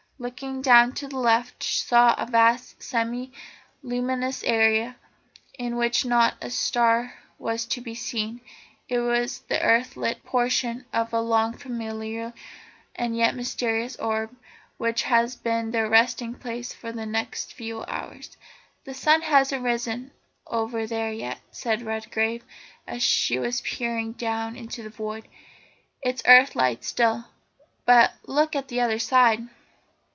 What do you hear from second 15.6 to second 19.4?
be their resting place for the next few hours. "The sun